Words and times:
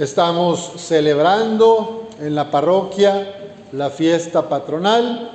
Estamos 0.00 0.72
celebrando 0.78 2.08
en 2.18 2.34
la 2.34 2.50
parroquia 2.50 3.52
la 3.72 3.90
fiesta 3.90 4.48
patronal, 4.48 5.30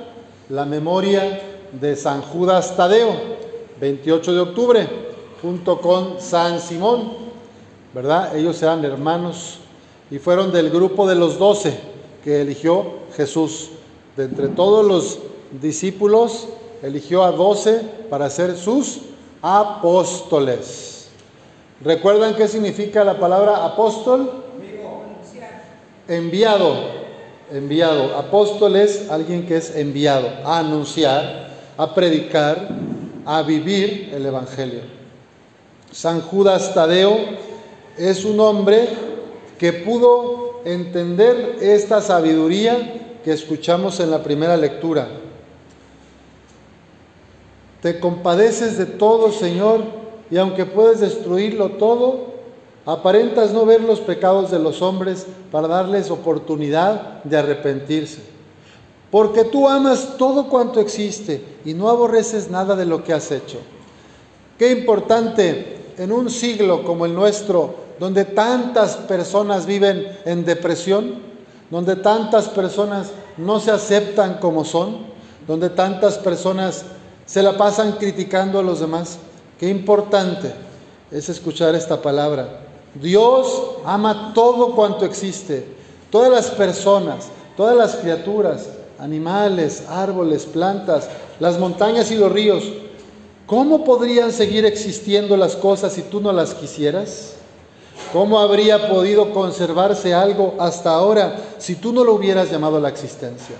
la 0.48 0.64
memoria 0.64 1.40
de 1.70 1.94
San 1.94 2.20
Judas 2.20 2.76
Tadeo, 2.76 3.12
28 3.80 4.34
de 4.34 4.40
octubre, 4.40 4.88
junto 5.40 5.80
con 5.80 6.20
San 6.20 6.58
Simón, 6.60 7.12
¿verdad? 7.94 8.36
Ellos 8.36 8.60
eran 8.60 8.84
hermanos 8.84 9.58
y 10.10 10.18
fueron 10.18 10.50
del 10.50 10.70
grupo 10.70 11.06
de 11.06 11.14
los 11.14 11.38
doce 11.38 11.78
que 12.24 12.40
eligió 12.40 12.86
Jesús. 13.16 13.70
De 14.16 14.24
entre 14.24 14.48
todos 14.48 14.84
los 14.84 15.20
discípulos, 15.62 16.48
eligió 16.82 17.22
a 17.22 17.30
doce 17.30 17.82
para 18.10 18.28
ser 18.30 18.56
sus 18.56 18.98
apóstoles. 19.42 21.06
¿Recuerdan 21.84 22.34
qué 22.34 22.48
significa 22.48 23.04
la 23.04 23.20
palabra 23.20 23.64
apóstol? 23.64 24.42
Enviado, 26.08 26.74
enviado. 27.52 28.16
Apóstol 28.16 28.76
es 28.76 29.10
alguien 29.10 29.46
que 29.46 29.56
es 29.56 29.74
enviado 29.74 30.28
a 30.44 30.60
anunciar, 30.60 31.50
a 31.76 31.94
predicar, 31.94 32.68
a 33.24 33.42
vivir 33.42 34.12
el 34.14 34.24
Evangelio. 34.24 34.80
San 35.90 36.20
Judas 36.20 36.74
Tadeo 36.74 37.18
es 37.98 38.24
un 38.24 38.38
hombre 38.38 38.88
que 39.58 39.72
pudo 39.72 40.60
entender 40.64 41.56
esta 41.60 42.00
sabiduría 42.00 43.20
que 43.24 43.32
escuchamos 43.32 43.98
en 43.98 44.10
la 44.10 44.22
primera 44.22 44.56
lectura. 44.56 45.08
Te 47.82 47.98
compadeces 47.98 48.78
de 48.78 48.86
todo, 48.86 49.32
Señor, 49.32 49.82
y 50.30 50.36
aunque 50.36 50.66
puedes 50.66 51.00
destruirlo 51.00 51.70
todo, 51.70 52.35
Aparentas 52.86 53.52
no 53.52 53.66
ver 53.66 53.82
los 53.82 53.98
pecados 53.98 54.52
de 54.52 54.60
los 54.60 54.80
hombres 54.80 55.26
para 55.50 55.66
darles 55.66 56.08
oportunidad 56.08 57.24
de 57.24 57.36
arrepentirse. 57.36 58.20
Porque 59.10 59.42
tú 59.42 59.68
amas 59.68 60.16
todo 60.16 60.48
cuanto 60.48 60.78
existe 60.78 61.42
y 61.64 61.74
no 61.74 61.88
aborreces 61.88 62.48
nada 62.48 62.76
de 62.76 62.86
lo 62.86 63.02
que 63.02 63.12
has 63.12 63.32
hecho. 63.32 63.58
Qué 64.56 64.70
importante 64.70 65.78
en 65.98 66.12
un 66.12 66.30
siglo 66.30 66.84
como 66.84 67.06
el 67.06 67.14
nuestro, 67.14 67.74
donde 67.98 68.24
tantas 68.24 68.94
personas 68.96 69.66
viven 69.66 70.06
en 70.24 70.44
depresión, 70.44 71.16
donde 71.70 71.96
tantas 71.96 72.48
personas 72.48 73.10
no 73.36 73.58
se 73.58 73.72
aceptan 73.72 74.38
como 74.38 74.64
son, 74.64 74.98
donde 75.48 75.70
tantas 75.70 76.18
personas 76.18 76.84
se 77.24 77.42
la 77.42 77.56
pasan 77.56 77.92
criticando 77.92 78.60
a 78.60 78.62
los 78.62 78.78
demás. 78.78 79.18
Qué 79.58 79.68
importante 79.68 80.52
es 81.10 81.28
escuchar 81.28 81.74
esta 81.74 82.00
palabra 82.00 82.60
Dios 83.00 83.62
ama 83.84 84.32
todo 84.34 84.74
cuanto 84.74 85.04
existe, 85.04 85.66
todas 86.10 86.30
las 86.30 86.50
personas, 86.50 87.28
todas 87.56 87.76
las 87.76 87.96
criaturas, 87.96 88.68
animales, 88.98 89.84
árboles, 89.88 90.44
plantas, 90.46 91.08
las 91.40 91.58
montañas 91.58 92.10
y 92.10 92.16
los 92.16 92.32
ríos. 92.32 92.64
¿Cómo 93.46 93.84
podrían 93.84 94.32
seguir 94.32 94.64
existiendo 94.64 95.36
las 95.36 95.56
cosas 95.56 95.92
si 95.92 96.02
tú 96.02 96.20
no 96.20 96.32
las 96.32 96.54
quisieras? 96.54 97.34
¿Cómo 98.12 98.40
habría 98.40 98.88
podido 98.88 99.32
conservarse 99.32 100.14
algo 100.14 100.54
hasta 100.58 100.90
ahora 100.90 101.36
si 101.58 101.76
tú 101.76 101.92
no 101.92 102.04
lo 102.04 102.14
hubieras 102.14 102.50
llamado 102.50 102.76
a 102.76 102.80
la 102.80 102.88
existencia? 102.88 103.56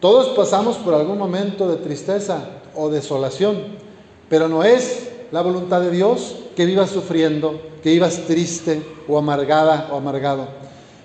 Todos 0.00 0.28
pasamos 0.36 0.76
por 0.76 0.94
algún 0.94 1.18
momento 1.18 1.68
de 1.68 1.76
tristeza 1.76 2.40
o 2.74 2.90
desolación, 2.90 3.58
pero 4.28 4.48
no 4.48 4.62
es 4.62 5.08
la 5.32 5.40
voluntad 5.40 5.80
de 5.80 5.90
Dios 5.90 6.36
que 6.54 6.66
vivas 6.66 6.90
sufriendo, 6.90 7.60
que 7.82 7.90
vivas 7.90 8.22
triste 8.26 8.82
o 9.08 9.18
amargada 9.18 9.88
o 9.92 9.96
amargado. 9.96 10.48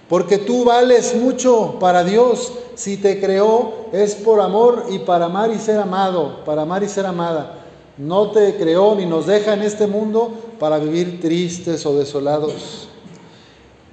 Porque 0.08 0.39
tú 0.39 0.66
vales 0.66 1.16
mucho 1.16 1.78
para 1.80 2.03
Dios. 2.03 2.52
Si 2.75 2.97
te 2.97 3.19
creó 3.19 3.89
es 3.91 4.16
por 4.16 4.41
amor 4.41 4.85
y 4.90 5.00
para 5.00 5.25
amar 5.25 5.51
y 5.51 5.59
ser 5.59 5.79
amado, 5.79 6.44
para 6.46 6.63
amar 6.63 6.84
y 6.84 6.90
ser 6.90 7.06
amada. 7.06 7.59
No 7.97 8.31
te 8.31 8.56
creó 8.56 8.96
ni 8.96 9.06
nos 9.06 9.28
deja 9.28 9.53
en 9.53 9.62
este 9.62 9.85
mundo 9.85 10.31
para 10.57 10.79
vivir 10.79 11.19
tristes 11.19 11.85
o 11.85 11.97
desolados. 11.97 12.88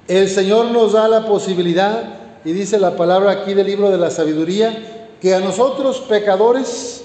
El 0.09 0.29
Señor 0.29 0.67
nos 0.67 0.93
da 0.93 1.09
la 1.09 1.27
posibilidad, 1.27 2.15
y 2.45 2.53
dice 2.53 2.79
la 2.79 2.95
palabra 2.97 3.33
aquí 3.33 3.55
del 3.55 3.67
libro 3.67 3.91
de 3.91 3.99
la 3.99 4.11
sabiduría, 4.11 5.09
que 5.21 5.35
a 5.35 5.41
nosotros 5.41 5.99
pecadores, 6.09 7.03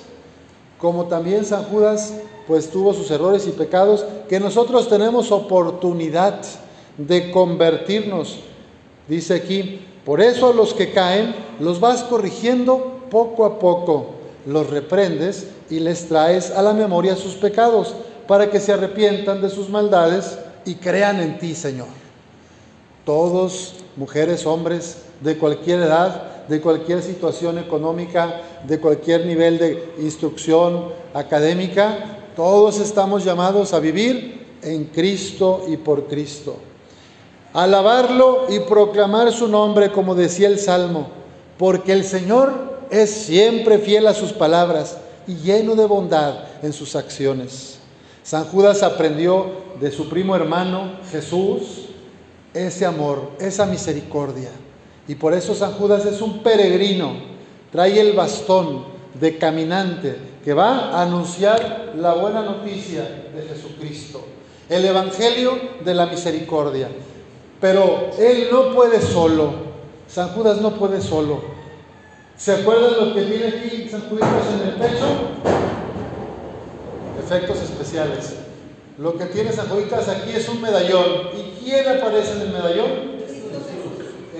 como 0.78 1.06
también 1.06 1.44
San 1.44 1.64
Judas, 1.64 2.14
pues 2.52 2.70
tuvo 2.70 2.94
sus 2.94 3.10
errores 3.12 3.48
y 3.48 3.52
pecados, 3.52 4.04
que 4.28 4.38
nosotros 4.38 4.90
tenemos 4.90 5.32
oportunidad 5.32 6.42
de 6.98 7.32
convertirnos. 7.32 8.40
Dice 9.08 9.36
aquí, 9.36 9.80
por 10.04 10.20
eso 10.20 10.52
los 10.52 10.74
que 10.74 10.92
caen 10.92 11.34
los 11.62 11.80
vas 11.80 12.04
corrigiendo 12.04 13.04
poco 13.10 13.46
a 13.46 13.58
poco, 13.58 14.08
los 14.46 14.70
reprendes 14.70 15.48
y 15.70 15.80
les 15.80 16.10
traes 16.10 16.52
a 16.52 16.62
la 16.62 16.74
memoria 16.74 17.16
sus 17.16 17.36
pecados, 17.36 17.96
para 18.28 18.52
que 18.52 18.60
se 18.60 18.74
arrepientan 18.74 19.42
de 19.42 19.50
sus 19.50 19.70
maldades 19.70 20.38
y 20.66 20.76
crean 20.76 21.22
en 21.22 21.40
ti, 21.40 21.56
Señor. 21.56 21.88
Todos, 23.06 23.76
mujeres, 23.96 24.46
hombres, 24.46 25.04
de 25.22 25.38
cualquier 25.38 25.80
edad, 25.80 26.48
de 26.50 26.60
cualquier 26.60 27.02
situación 27.02 27.60
económica, 27.60 28.42
de 28.68 28.78
cualquier 28.78 29.26
nivel 29.26 29.58
de 29.58 29.94
instrucción 30.00 30.90
académica, 31.14 32.18
todos 32.36 32.80
estamos 32.80 33.24
llamados 33.24 33.74
a 33.74 33.80
vivir 33.80 34.46
en 34.62 34.86
Cristo 34.86 35.66
y 35.68 35.78
por 35.78 36.08
Cristo. 36.08 36.58
Alabarlo 37.54 38.46
y 38.50 38.60
proclamar 38.60 39.32
su 39.32 39.48
nombre, 39.48 39.92
como 39.92 40.16
decía 40.16 40.48
el 40.48 40.60
Salmo, 40.60 41.08
porque 41.58 41.92
el 41.92 42.04
Señor 42.04 42.80
es 42.90 43.10
siempre 43.10 43.78
fiel 43.78 44.08
a 44.08 44.14
sus 44.14 44.32
palabras 44.32 44.98
y 45.28 45.36
lleno 45.36 45.76
de 45.76 45.86
bondad 45.86 46.46
en 46.62 46.74
sus 46.74 46.96
acciones. 46.96 47.80
San 48.24 48.46
Judas 48.46 48.84
aprendió 48.84 49.48
de 49.80 49.92
su 49.92 50.08
primo 50.08 50.36
hermano 50.36 51.00
Jesús 51.12 51.88
ese 52.54 52.86
amor, 52.86 53.32
esa 53.40 53.66
misericordia. 53.66 54.52
Y 55.08 55.16
por 55.16 55.34
eso 55.34 55.56
San 55.56 55.74
Judas 55.74 56.06
es 56.06 56.22
un 56.22 56.44
peregrino, 56.44 57.14
trae 57.72 58.00
el 58.00 58.14
bastón 58.14 58.91
de 59.20 59.38
caminante 59.38 60.16
que 60.44 60.54
va 60.54 60.92
a 60.92 61.04
anunciar 61.04 61.94
la 61.98 62.14
buena 62.14 62.42
noticia 62.42 63.02
de 63.36 63.42
Jesucristo, 63.44 64.26
el 64.70 64.86
Evangelio 64.86 65.58
de 65.84 65.94
la 65.94 66.06
misericordia. 66.08 66.90
Pero 67.60 68.10
él 68.18 68.48
no 68.52 68.74
puede 68.74 69.02
solo, 69.02 69.54
San 70.08 70.30
Judas 70.30 70.62
no 70.62 70.72
puede 70.72 71.02
solo. 71.02 71.42
¿Se 72.38 72.54
acuerdan 72.54 73.08
lo 73.08 73.14
que 73.14 73.22
tiene 73.22 73.48
aquí 73.48 73.88
San 73.90 74.02
Judas 74.10 74.30
en 74.60 74.70
el 74.70 74.76
pecho? 74.76 75.06
Efectos 77.24 77.62
especiales. 77.62 78.36
Lo 78.98 79.16
que 79.16 79.26
tiene 79.26 79.52
San 79.52 79.68
Judas 79.68 80.10
aquí 80.10 80.32
es 80.32 80.50
un 80.50 80.60
medallón. 80.60 81.30
¿Y 81.38 81.64
quién 81.64 81.88
aparece 81.88 82.34
en 82.34 82.42
el 82.42 82.50
medallón? 82.50 82.92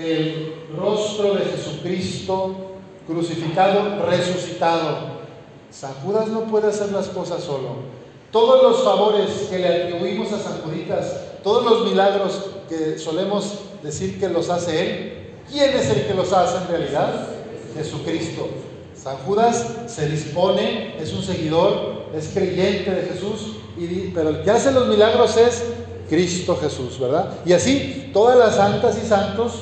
El 0.00 0.54
rostro 0.76 1.34
de 1.34 1.44
Jesucristo 1.44 2.71
crucificado, 3.06 4.04
resucitado. 4.06 5.22
San 5.70 5.94
Judas 5.94 6.28
no 6.28 6.42
puede 6.42 6.68
hacer 6.68 6.92
las 6.92 7.08
cosas 7.08 7.42
solo. 7.42 7.92
Todos 8.30 8.62
los 8.62 8.82
favores 8.82 9.28
que 9.50 9.58
le 9.58 9.84
atribuimos 9.84 10.32
a 10.32 10.38
San 10.38 10.60
Juditas, 10.62 11.16
todos 11.42 11.64
los 11.64 11.90
milagros 11.90 12.40
que 12.68 12.98
solemos 12.98 13.58
decir 13.82 14.18
que 14.18 14.28
los 14.28 14.48
hace 14.48 14.80
Él, 14.80 15.34
¿quién 15.50 15.70
es 15.70 15.90
el 15.90 16.06
que 16.06 16.14
los 16.14 16.32
hace 16.32 16.56
en 16.58 16.68
realidad? 16.68 17.28
Jesucristo. 17.74 18.48
San 18.96 19.16
Judas 19.18 19.66
se 19.86 20.08
dispone, 20.08 20.96
es 21.00 21.12
un 21.12 21.22
seguidor, 21.22 22.04
es 22.14 22.28
creyente 22.28 22.90
de 22.90 23.02
Jesús, 23.08 23.56
pero 24.14 24.28
el 24.28 24.42
que 24.42 24.50
hace 24.50 24.70
los 24.70 24.86
milagros 24.88 25.36
es 25.36 25.64
Cristo 26.08 26.56
Jesús, 26.60 27.00
¿verdad? 27.00 27.30
Y 27.44 27.52
así, 27.52 28.10
todas 28.12 28.38
las 28.38 28.56
santas 28.56 28.98
y 29.02 29.06
santos 29.06 29.52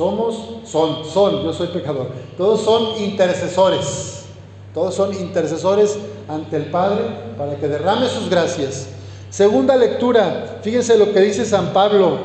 somos, 0.00 0.34
son, 0.64 1.04
son, 1.04 1.44
yo 1.44 1.52
soy 1.52 1.66
pecador, 1.68 2.08
todos 2.38 2.62
son 2.62 2.96
intercesores 3.02 4.20
todos 4.74 4.94
son 4.94 5.12
intercesores 5.14 5.98
ante 6.28 6.56
el 6.56 6.66
Padre 6.66 7.02
para 7.36 7.56
que 7.56 7.66
derrame 7.66 8.08
sus 8.08 8.30
gracias. 8.30 8.88
Segunda 9.28 9.76
lectura, 9.76 10.60
fíjense 10.62 10.96
lo 10.96 11.12
que 11.12 11.20
dice 11.20 11.44
San 11.44 11.72
Pablo. 11.72 12.18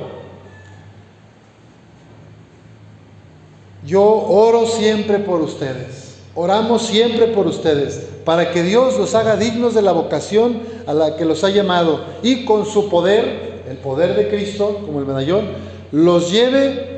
Yo 3.84 4.04
oro 4.04 4.66
siempre 4.68 5.20
por 5.20 5.42
ustedes, 5.42 6.18
oramos 6.36 6.84
siempre 6.84 7.28
por 7.28 7.48
ustedes, 7.48 8.08
para 8.24 8.52
que 8.52 8.64
Dios 8.64 8.98
los 8.98 9.14
haga 9.14 9.36
dignos 9.36 9.76
de 9.76 9.84
la 9.84 9.92
vocación 9.92 10.62
a 10.88 10.94
la 10.94 11.16
que 11.18 11.26
los 11.26 11.44
ha 11.44 11.50
llamado 11.50 12.02
y 12.24 12.46
con 12.46 12.66
su 12.66 12.90
poder, 12.90 13.64
el 13.70 13.78
poder 13.78 14.16
de 14.16 14.28
Cristo, 14.28 14.82
como 14.86 15.00
el 15.00 15.06
medallón, 15.06 15.46
los 15.92 16.32
lleve 16.32 16.95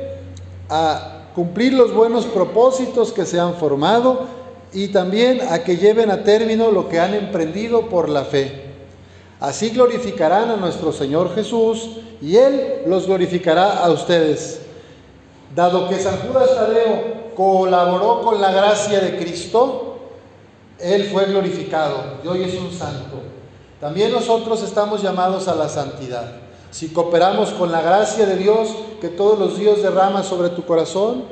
a 0.68 1.30
cumplir 1.34 1.72
los 1.72 1.92
buenos 1.94 2.26
propósitos 2.26 3.12
que 3.12 3.24
se 3.24 3.38
han 3.38 3.54
formado 3.54 4.26
y 4.72 4.88
también 4.88 5.40
a 5.50 5.60
que 5.60 5.76
lleven 5.76 6.10
a 6.10 6.24
término 6.24 6.70
lo 6.70 6.88
que 6.88 7.00
han 7.00 7.14
emprendido 7.14 7.88
por 7.88 8.08
la 8.08 8.24
fe. 8.24 8.64
Así 9.40 9.70
glorificarán 9.70 10.50
a 10.50 10.56
nuestro 10.56 10.92
Señor 10.92 11.34
Jesús 11.34 12.00
y 12.20 12.36
Él 12.36 12.82
los 12.86 13.06
glorificará 13.06 13.84
a 13.84 13.90
ustedes. 13.90 14.62
Dado 15.54 15.88
que 15.88 15.98
San 15.98 16.18
Judas 16.18 16.54
Tadeo 16.54 17.32
colaboró 17.36 18.20
con 18.22 18.40
la 18.40 18.50
gracia 18.50 19.00
de 19.00 19.16
Cristo, 19.16 19.98
Él 20.80 21.04
fue 21.04 21.26
glorificado 21.26 22.18
y 22.24 22.26
hoy 22.26 22.42
es 22.42 22.54
un 22.54 22.72
santo. 22.72 23.22
También 23.80 24.10
nosotros 24.10 24.62
estamos 24.62 25.02
llamados 25.02 25.46
a 25.46 25.54
la 25.54 25.68
santidad. 25.68 26.47
Si 26.70 26.88
cooperamos 26.88 27.50
con 27.50 27.72
la 27.72 27.80
gracia 27.80 28.26
de 28.26 28.36
Dios 28.36 28.68
que 29.00 29.08
todos 29.08 29.38
los 29.38 29.58
días 29.58 29.82
derrama 29.82 30.22
sobre 30.22 30.50
tu 30.50 30.64
corazón, 30.64 31.24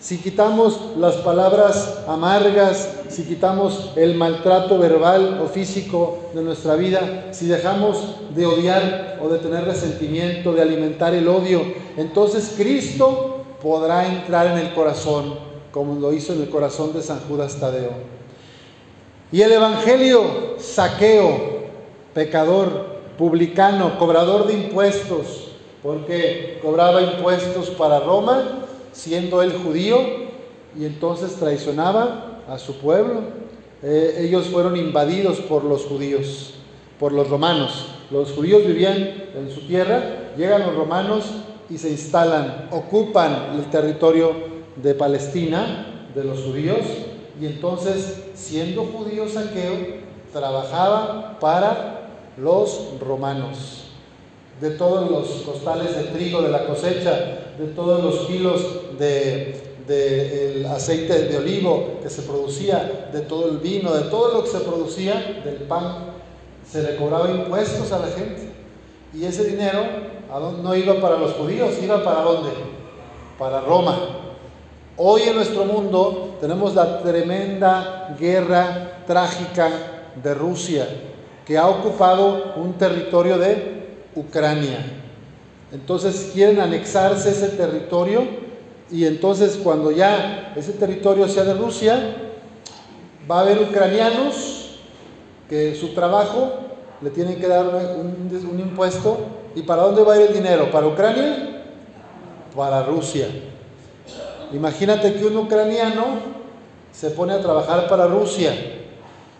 si 0.00 0.16
quitamos 0.16 0.80
las 0.96 1.16
palabras 1.16 1.98
amargas, 2.08 2.88
si 3.10 3.24
quitamos 3.24 3.90
el 3.96 4.14
maltrato 4.14 4.78
verbal 4.78 5.40
o 5.44 5.48
físico 5.48 6.30
de 6.34 6.42
nuestra 6.42 6.74
vida, 6.76 7.28
si 7.32 7.46
dejamos 7.46 7.98
de 8.34 8.46
odiar 8.46 9.18
o 9.22 9.28
de 9.28 9.38
tener 9.38 9.64
resentimiento, 9.64 10.52
de 10.54 10.62
alimentar 10.62 11.14
el 11.14 11.28
odio, 11.28 11.62
entonces 11.98 12.54
Cristo 12.56 13.44
podrá 13.60 14.06
entrar 14.06 14.46
en 14.46 14.58
el 14.66 14.72
corazón, 14.72 15.34
como 15.70 16.00
lo 16.00 16.14
hizo 16.14 16.32
en 16.32 16.42
el 16.42 16.48
corazón 16.48 16.94
de 16.94 17.02
San 17.02 17.20
Judas 17.28 17.56
Tadeo. 17.60 17.92
Y 19.30 19.42
el 19.42 19.52
Evangelio, 19.52 20.56
saqueo, 20.58 21.60
pecador, 22.14 22.99
publicano, 23.20 23.98
cobrador 23.98 24.46
de 24.46 24.54
impuestos, 24.54 25.48
porque 25.82 26.58
cobraba 26.62 27.02
impuestos 27.02 27.68
para 27.68 28.00
Roma 28.00 28.64
siendo 28.92 29.42
él 29.42 29.52
judío 29.62 29.98
y 30.74 30.86
entonces 30.86 31.36
traicionaba 31.36 32.40
a 32.48 32.56
su 32.58 32.78
pueblo. 32.78 33.20
Eh, 33.82 34.22
ellos 34.22 34.46
fueron 34.46 34.74
invadidos 34.74 35.38
por 35.40 35.64
los 35.64 35.84
judíos, 35.84 36.54
por 36.98 37.12
los 37.12 37.28
romanos. 37.28 37.88
Los 38.10 38.32
judíos 38.32 38.66
vivían 38.66 38.96
en 39.36 39.50
su 39.54 39.66
tierra, 39.66 40.32
llegan 40.38 40.62
los 40.62 40.74
romanos 40.74 41.26
y 41.68 41.76
se 41.76 41.90
instalan, 41.90 42.68
ocupan 42.70 43.50
el 43.54 43.66
territorio 43.66 44.32
de 44.76 44.94
Palestina, 44.94 46.06
de 46.14 46.24
los 46.24 46.40
judíos, 46.40 46.80
y 47.38 47.44
entonces, 47.44 48.30
siendo 48.34 48.84
judío 48.84 49.28
saqueo, 49.28 50.00
trabajaba 50.32 51.38
para 51.38 51.99
los 52.40 52.98
romanos 53.00 53.90
de 54.60 54.70
todos 54.70 55.10
los 55.10 55.28
costales 55.42 55.96
de 55.96 56.04
trigo 56.04 56.42
de 56.42 56.50
la 56.50 56.66
cosecha, 56.66 57.12
de 57.58 57.66
todos 57.74 58.02
los 58.02 58.26
kilos 58.26 58.62
de, 58.98 59.68
aceite 60.70 61.24
de 61.24 61.36
olivo 61.36 61.98
que 62.02 62.08
se 62.08 62.22
producía, 62.22 63.10
de 63.12 63.20
todo 63.20 63.50
el 63.50 63.58
vino, 63.58 63.92
de 63.92 64.08
todo 64.08 64.34
lo 64.34 64.44
que 64.44 64.50
se 64.50 64.60
producía 64.60 65.40
del 65.44 65.62
pan, 65.66 66.12
se 66.70 66.82
le 66.82 66.96
cobraba 66.96 67.30
impuestos 67.30 67.90
a 67.90 67.98
la 67.98 68.06
gente. 68.06 68.50
Y 69.12 69.24
ese 69.24 69.44
dinero 69.44 69.80
no 70.62 70.76
iba 70.76 71.00
para 71.00 71.16
los 71.16 71.32
judíos, 71.32 71.74
iba 71.82 72.04
para 72.04 72.20
dónde? 72.20 72.50
Para 73.38 73.60
Roma. 73.62 73.98
Hoy 74.96 75.22
en 75.22 75.34
nuestro 75.34 75.64
mundo 75.64 76.36
tenemos 76.40 76.74
la 76.74 77.02
tremenda 77.02 78.14
guerra 78.20 79.02
trágica 79.06 79.70
de 80.22 80.34
Rusia, 80.34 80.86
que 81.46 81.58
ha 81.58 81.66
ocupado 81.66 82.54
un 82.56 82.74
territorio 82.74 83.38
de 83.38 83.80
Ucrania. 84.14 84.78
Entonces 85.72 86.30
quieren 86.32 86.60
anexarse 86.60 87.30
ese 87.30 87.48
territorio 87.48 88.22
y 88.90 89.06
entonces 89.06 89.58
cuando 89.62 89.92
ya 89.92 90.52
ese 90.56 90.72
territorio 90.72 91.28
sea 91.28 91.44
de 91.44 91.54
Rusia, 91.54 92.16
va 93.30 93.38
a 93.38 93.40
haber 93.42 93.62
ucranianos 93.62 94.78
que 95.48 95.74
su 95.74 95.94
trabajo 95.94 96.52
le 97.00 97.10
tienen 97.10 97.38
que 97.40 97.48
dar 97.48 97.66
un, 97.66 98.60
impuesto. 98.60 99.18
¿Y 99.54 99.62
para 99.62 99.82
dónde 99.82 100.02
va 100.02 100.14
a 100.14 100.16
ir 100.16 100.28
el 100.28 100.34
dinero? 100.34 100.70
¿Para 100.70 100.86
Ucrania? 100.86 101.62
Para 102.54 102.82
Rusia. 102.82 103.28
Imagínate 104.52 105.14
que 105.14 105.26
un 105.26 105.36
ucraniano 105.36 106.04
se 106.92 107.10
pone 107.10 107.32
a 107.32 107.40
trabajar 107.40 107.88
para 107.88 108.06
Rusia. 108.06 108.52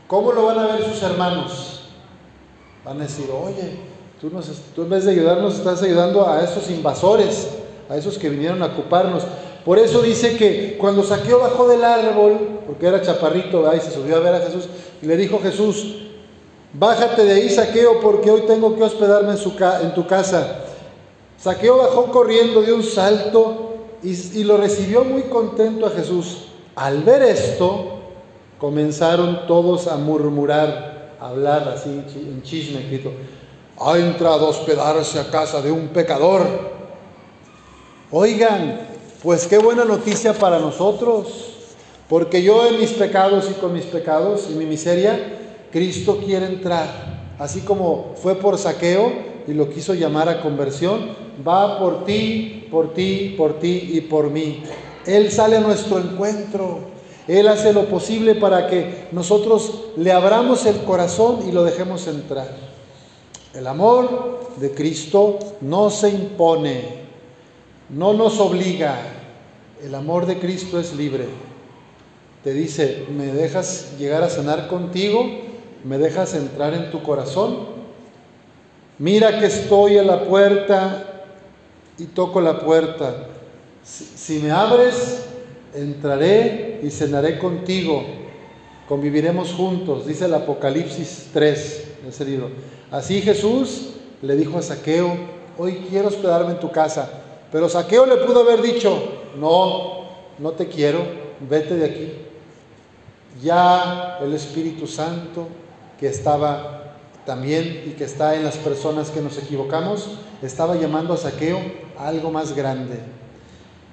¿Cómo 0.07 0.33
lo 0.33 0.47
van 0.47 0.59
a 0.59 0.67
ver 0.67 0.85
sus 0.85 1.03
hermanos? 1.03 1.70
Van 2.85 3.01
a 3.01 3.05
decir, 3.05 3.27
oye, 3.31 3.91
Tú, 4.21 4.83
en 4.83 4.91
vez 4.91 5.07
de 5.07 5.13
ayudarnos 5.13 5.55
estás 5.55 5.83
ayudando 5.83 6.29
a 6.29 6.45
esos 6.45 6.69
invasores, 6.69 7.49
a 7.89 7.97
esos 7.97 8.19
que 8.19 8.29
vinieron 8.29 8.63
a 8.63 8.67
ocuparnos. 8.67 9.23
Por 9.65 9.79
eso 9.79 10.03
dice 10.03 10.37
que 10.37 10.77
cuando 10.79 11.03
Saqueo 11.03 11.41
bajó 11.41 11.67
del 11.67 11.83
árbol, 11.83 12.61
porque 12.67 12.87
era 12.87 13.01
chaparrito, 13.01 13.67
ahí 13.67 13.81
se 13.81 13.91
subió 13.91 14.17
a 14.17 14.21
ver 14.21 14.35
a 14.35 14.41
Jesús, 14.41 14.69
y 15.01 15.07
le 15.07 15.17
dijo 15.17 15.41
Jesús, 15.43 16.03
bájate 16.75 17.25
de 17.25 17.33
ahí 17.33 17.49
Saqueo, 17.49 18.01
porque 18.01 18.31
hoy 18.31 18.43
tengo 18.43 18.77
que 18.77 18.83
hospedarme 18.83 19.33
en, 19.33 19.95
tu 19.95 20.07
casa. 20.07 20.65
Saqueo 21.39 21.79
bajó 21.79 22.13
corriendo 22.13 22.61
de 22.61 22.75
un 22.75 22.83
salto 22.83 23.77
y, 24.03 24.45
lo 24.45 24.59
recibió 24.59 25.03
muy 25.03 25.23
contento 25.23 25.87
a 25.87 25.91
Jesús. 25.91 26.49
Al 26.77 27.03
ver 27.05 27.23
esto, 27.23 28.01
comenzaron 28.59 29.47
todos 29.47 29.87
a 29.87 29.97
murmurar, 29.97 31.00
hablar 31.21 31.69
así 31.69 32.03
en 32.17 32.43
chisme, 32.43 32.81
escrito 32.81 33.13
ha 33.81 33.99
entrado 33.99 34.47
a 34.47 34.51
hospedarse 34.51 35.19
a 35.19 35.31
casa 35.31 35.63
de 35.63 35.73
un 35.73 35.89
pecador. 35.89 36.47
Oigan, 38.11 38.81
pues 39.23 39.47
qué 39.47 39.57
buena 39.57 39.87
noticia 39.87 40.35
para 40.35 40.59
nosotros, 40.59 41.29
porque 42.09 42.43
yo 42.43 42.67
en 42.67 42.79
mis 42.79 42.91
pecados 42.91 43.49
y 43.51 43.55
con 43.55 43.73
mis 43.73 43.87
pecados 43.87 44.49
y 44.51 44.55
mi 44.55 44.67
miseria, 44.67 45.19
Cristo 45.73 46.21
quiere 46.25 46.47
entrar. 46.47 47.21
Así 47.39 47.61
como 47.61 48.13
fue 48.23 48.35
por 48.35 48.59
saqueo 48.59 49.13
y 49.47 49.55
lo 49.55 49.71
quiso 49.71 49.95
llamar 49.95 50.29
a 50.29 50.43
conversión, 50.43 51.17
va 51.47 51.79
por 51.79 52.05
ti, 52.05 52.69
por 52.71 52.93
ti, 52.93 53.35
por 53.39 53.61
ti 53.61 53.93
y 53.95 54.03
por 54.03 54.29
mí. 54.29 54.63
Él 55.07 55.33
sale 55.33 55.57
a 55.57 55.61
nuestro 55.61 55.99
encuentro. 55.99 56.90
Él 57.31 57.47
hace 57.47 57.73
lo 57.73 57.85
posible 57.85 58.35
para 58.35 58.67
que 58.67 59.07
nosotros 59.13 59.85
le 59.97 60.11
abramos 60.11 60.67
el 60.67 60.81
corazón 60.83 61.49
y 61.49 61.53
lo 61.53 61.63
dejemos 61.63 62.09
entrar. 62.09 62.49
El 63.55 63.69
amor 63.69 64.49
de 64.57 64.73
Cristo 64.73 65.39
no 65.61 65.91
se 65.91 66.09
impone, 66.09 67.05
no 67.89 68.15
nos 68.15 68.41
obliga. 68.41 68.97
El 69.81 69.95
amor 69.95 70.27
de 70.27 70.41
Cristo 70.41 70.81
es 70.81 70.93
libre. 70.97 71.27
Te 72.43 72.53
dice, 72.53 73.07
¿me 73.17 73.27
dejas 73.27 73.93
llegar 73.97 74.25
a 74.25 74.29
cenar 74.29 74.67
contigo? 74.67 75.25
¿Me 75.85 75.99
dejas 75.99 76.35
entrar 76.35 76.75
en 76.75 76.91
tu 76.91 77.01
corazón? 77.01 77.59
Mira 78.99 79.39
que 79.39 79.47
estoy 79.47 79.99
a 79.99 80.03
la 80.03 80.25
puerta 80.25 81.27
y 81.97 82.07
toco 82.07 82.41
la 82.41 82.59
puerta. 82.59 83.29
Si, 83.85 84.41
me 84.41 84.51
abres, 84.51 85.27
entraré 85.73 86.70
y 86.83 86.91
cenaré 86.91 87.39
contigo. 87.39 88.05
Conviviremos 88.89 89.53
juntos, 89.53 90.07
dice 90.07 90.25
el 90.25 90.35
Apocalipsis 90.35 91.29
3, 91.33 91.85
ese 92.09 92.25
libro. 92.25 92.51
Así 92.91 93.23
Jesús 93.23 93.91
le 94.23 94.37
dijo 94.37 94.59
a 94.59 94.63
Saqueo, 94.63 95.17
hoy 95.57 95.87
quiero 95.89 96.09
hospedarme 96.09 96.53
en 96.53 96.61
tu 96.61 96.71
casa. 96.71 97.09
Pero 97.53 97.69
Saqueo 97.69 98.07
le 98.07 98.17
pudo 98.17 98.41
haber 98.41 98.63
dicho, 98.63 99.01
no, 99.39 100.07
no 100.39 100.51
te 100.53 100.67
quiero, 100.67 101.01
vete 101.49 101.77
de 101.77 101.85
aquí. 101.87 102.13
Ya 103.43 104.19
el 104.21 104.35
Espíritu 104.35 104.87
Santo, 104.87 105.47
que 105.99 106.09
estaba 106.09 106.97
también 107.25 107.85
y 107.87 107.91
que 107.91 108.05
está 108.05 108.35
en 108.35 108.45
las 108.45 108.57
personas 108.57 109.11
que 109.11 109.21
nos 109.21 109.39
equivocamos, 109.39 110.19
estaba 110.43 110.75
llamando 110.75 111.15
a 111.15 111.17
Saqueo 111.17 111.61
a 111.97 112.09
algo 112.09 112.31
más 112.31 112.57
grande. 112.57 112.99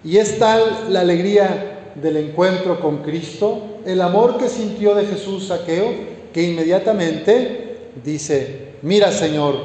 Y 0.03 0.17
es 0.17 0.39
tal 0.39 0.91
la 0.91 1.01
alegría 1.01 1.76
del 2.01 2.17
encuentro 2.17 2.79
con 2.79 2.97
Cristo, 2.97 3.79
el 3.85 4.01
amor 4.01 4.37
que 4.37 4.49
sintió 4.49 4.95
de 4.95 5.05
Jesús 5.05 5.47
Saqueo, 5.47 5.93
que 6.33 6.43
inmediatamente 6.43 7.91
dice, 8.03 8.73
mira 8.81 9.11
Señor, 9.11 9.55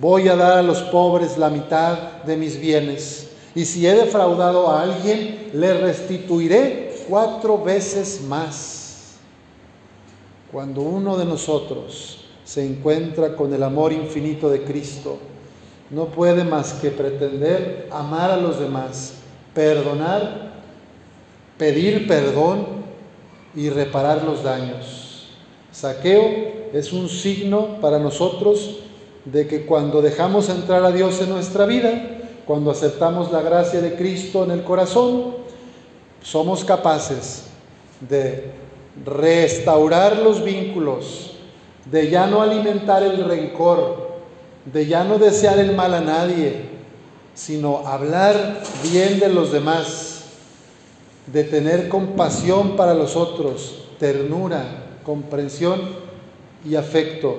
voy 0.00 0.28
a 0.28 0.36
dar 0.36 0.58
a 0.58 0.62
los 0.62 0.82
pobres 0.82 1.38
la 1.38 1.50
mitad 1.50 2.22
de 2.24 2.36
mis 2.36 2.58
bienes, 2.60 3.30
y 3.54 3.64
si 3.64 3.86
he 3.86 3.94
defraudado 3.94 4.68
a 4.68 4.82
alguien, 4.82 5.50
le 5.52 5.74
restituiré 5.74 6.94
cuatro 7.08 7.62
veces 7.62 8.20
más. 8.22 9.16
Cuando 10.52 10.82
uno 10.82 11.16
de 11.16 11.24
nosotros 11.24 12.24
se 12.44 12.64
encuentra 12.64 13.36
con 13.36 13.52
el 13.52 13.62
amor 13.62 13.92
infinito 13.92 14.48
de 14.48 14.62
Cristo, 14.62 15.18
no 15.90 16.06
puede 16.06 16.44
más 16.44 16.74
que 16.74 16.90
pretender 16.90 17.88
amar 17.90 18.30
a 18.30 18.36
los 18.36 18.58
demás, 18.58 19.14
perdonar, 19.54 20.47
pedir 21.58 22.06
perdón 22.06 22.66
y 23.54 23.68
reparar 23.70 24.22
los 24.22 24.42
daños. 24.42 25.26
Saqueo 25.72 26.70
es 26.72 26.92
un 26.92 27.08
signo 27.08 27.80
para 27.80 27.98
nosotros 27.98 28.78
de 29.24 29.46
que 29.46 29.66
cuando 29.66 30.00
dejamos 30.00 30.48
entrar 30.48 30.84
a 30.84 30.92
Dios 30.92 31.20
en 31.20 31.30
nuestra 31.30 31.66
vida, 31.66 32.18
cuando 32.46 32.70
aceptamos 32.70 33.30
la 33.30 33.42
gracia 33.42 33.80
de 33.80 33.94
Cristo 33.94 34.44
en 34.44 34.52
el 34.52 34.64
corazón, 34.64 35.34
somos 36.22 36.64
capaces 36.64 37.44
de 38.00 38.52
restaurar 39.04 40.16
los 40.18 40.42
vínculos, 40.42 41.34
de 41.84 42.10
ya 42.10 42.26
no 42.26 42.42
alimentar 42.42 43.02
el 43.02 43.24
rencor, 43.24 44.08
de 44.64 44.86
ya 44.86 45.04
no 45.04 45.18
desear 45.18 45.58
el 45.58 45.74
mal 45.74 45.94
a 45.94 46.00
nadie, 46.00 46.62
sino 47.34 47.86
hablar 47.86 48.62
bien 48.82 49.20
de 49.20 49.28
los 49.28 49.52
demás, 49.52 50.07
de 51.32 51.44
tener 51.44 51.88
compasión 51.88 52.76
para 52.76 52.94
los 52.94 53.16
otros, 53.16 53.84
ternura, 53.98 54.64
comprensión 55.04 55.80
y 56.64 56.74
afecto. 56.74 57.36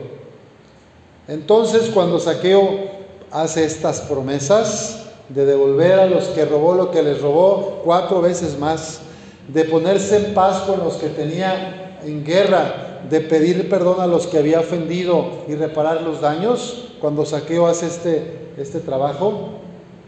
Entonces 1.27 1.89
cuando 1.93 2.19
Saqueo 2.19 3.00
hace 3.31 3.65
estas 3.65 4.01
promesas 4.01 5.05
de 5.29 5.46
devolver 5.46 6.00
a 6.00 6.08
los 6.08 6.25
que 6.29 6.46
robó 6.46 6.74
lo 6.74 6.91
que 6.91 7.03
les 7.03 7.22
robó 7.22 7.81
cuatro 7.84 8.22
veces 8.22 8.58
más, 8.58 9.01
de 9.48 9.63
ponerse 9.63 10.17
en 10.17 10.34
paz 10.34 10.62
con 10.62 10.79
los 10.79 10.96
que 10.96 11.10
tenía 11.10 12.00
en 12.03 12.24
guerra, 12.24 13.01
de 13.10 13.22
pedir 13.22 13.69
perdón 13.69 14.01
a 14.01 14.08
los 14.08 14.27
que 14.27 14.38
había 14.38 14.60
ofendido 14.60 15.43
y 15.48 15.55
reparar 15.55 16.01
los 16.01 16.22
daños, 16.22 16.89
cuando 17.00 17.25
Saqueo 17.25 17.67
hace 17.67 17.88
este, 17.88 18.51
este 18.58 18.79
trabajo, 18.79 19.50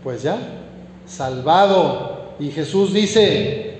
pues 0.03 0.23
ya, 0.23 0.38
salvado. 1.05 2.33
Y 2.39 2.51
Jesús 2.51 2.93
dice, 2.93 3.70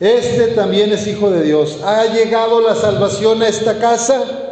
este 0.00 0.48
también 0.48 0.92
es 0.92 1.06
hijo 1.06 1.30
de 1.30 1.42
Dios. 1.42 1.80
Ha 1.84 2.06
llegado 2.06 2.60
la 2.60 2.74
salvación 2.74 3.42
a 3.42 3.48
esta 3.48 3.78
casa 3.78 4.48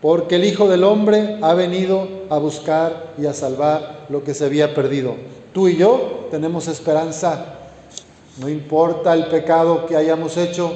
porque 0.00 0.34
el 0.34 0.44
Hijo 0.44 0.68
del 0.68 0.82
Hombre 0.82 1.38
ha 1.42 1.54
venido 1.54 2.08
a 2.28 2.38
buscar 2.38 3.12
y 3.16 3.26
a 3.26 3.34
salvar 3.34 4.06
lo 4.08 4.24
que 4.24 4.34
se 4.34 4.44
había 4.44 4.74
perdido. 4.74 5.14
Tú 5.52 5.68
y 5.68 5.76
yo 5.76 6.26
tenemos 6.30 6.66
esperanza. 6.66 7.58
No 8.38 8.48
importa 8.48 9.14
el 9.14 9.26
pecado 9.26 9.86
que 9.86 9.94
hayamos 9.94 10.36
hecho, 10.38 10.72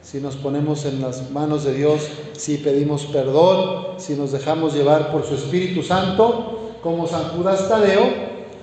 si 0.00 0.20
nos 0.20 0.36
ponemos 0.36 0.84
en 0.84 1.02
las 1.02 1.30
manos 1.30 1.64
de 1.64 1.74
Dios, 1.74 2.08
si 2.32 2.58
pedimos 2.58 3.06
perdón, 3.06 3.98
si 3.98 4.14
nos 4.14 4.32
dejamos 4.32 4.74
llevar 4.74 5.10
por 5.10 5.26
su 5.26 5.34
Espíritu 5.34 5.82
Santo, 5.82 6.72
como 6.82 7.06
San 7.06 7.30
Judas 7.30 7.68
Tadeo, 7.68 8.04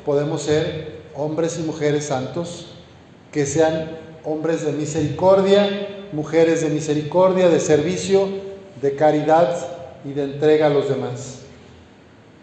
podemos 0.05 0.43
ser 0.43 1.01
hombres 1.15 1.59
y 1.59 1.63
mujeres 1.63 2.05
santos, 2.05 2.67
que 3.31 3.45
sean 3.45 3.97
hombres 4.25 4.65
de 4.65 4.71
misericordia, 4.71 6.07
mujeres 6.11 6.61
de 6.61 6.69
misericordia, 6.69 7.49
de 7.49 7.59
servicio, 7.59 8.27
de 8.81 8.95
caridad 8.95 9.55
y 10.05 10.13
de 10.13 10.23
entrega 10.23 10.67
a 10.67 10.69
los 10.69 10.89
demás. 10.89 11.39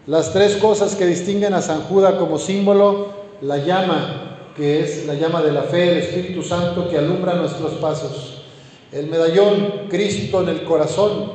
Las 0.07 0.33
tres 0.33 0.55
cosas 0.55 0.95
que 0.95 1.05
distinguen 1.05 1.53
a 1.53 1.61
San 1.61 1.81
Judas 1.81 2.15
como 2.15 2.39
símbolo, 2.39 3.09
la 3.41 3.57
llama, 3.57 4.51
que 4.55 4.81
es 4.81 5.05
la 5.05 5.13
llama 5.13 5.41
de 5.41 5.51
la 5.51 5.63
fe, 5.63 5.91
el 5.91 5.97
Espíritu 5.99 6.41
Santo 6.41 6.89
que 6.89 6.97
alumbra 6.97 7.35
nuestros 7.35 7.73
pasos, 7.73 8.43
el 8.91 9.07
medallón, 9.07 9.87
Cristo 9.89 10.41
en 10.41 10.49
el 10.49 10.63
corazón 10.63 11.31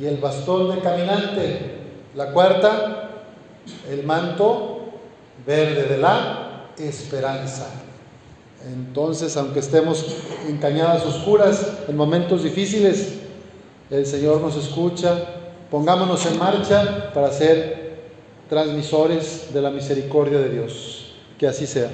y 0.00 0.06
el 0.06 0.18
bastón 0.18 0.74
de 0.74 0.80
caminante. 0.80 1.74
La 2.14 2.30
cuarta, 2.30 3.10
el 3.90 4.04
manto 4.04 4.78
verde 5.44 5.84
de 5.84 5.98
la 5.98 6.68
esperanza. 6.78 7.66
Entonces, 8.72 9.36
aunque 9.36 9.60
estemos 9.60 10.04
en 10.48 10.58
cañadas 10.58 11.04
oscuras, 11.04 11.66
en 11.88 11.96
momentos 11.96 12.42
difíciles, 12.42 13.14
el 13.90 14.06
Señor 14.06 14.40
nos 14.40 14.56
escucha. 14.56 15.16
Pongámonos 15.70 16.24
en 16.26 16.38
marcha 16.38 17.12
para 17.12 17.30
ser 17.30 17.94
transmisores 18.48 19.52
de 19.52 19.60
la 19.60 19.70
misericordia 19.70 20.38
de 20.38 20.48
Dios. 20.48 21.14
Que 21.38 21.46
así 21.46 21.66
sea. 21.66 21.90